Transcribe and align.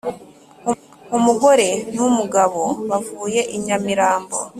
umugore 1.17 1.67
n'umugabo 1.95 2.63
bavuye 2.89 3.41
i 3.55 3.57
nyamirambo 3.65 4.37